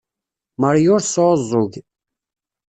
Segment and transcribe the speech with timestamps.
[0.61, 1.71] Marie ur tesɛuẓẓug.